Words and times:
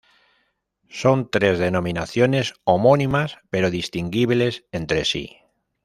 Son 0.89 1.29
tres 1.29 1.59
denominaciones 1.59 2.55
homónimas 2.63 3.37
pero 3.51 3.69
distinguibles 3.69 4.65
entre 4.71 5.05
sí. 5.05 5.37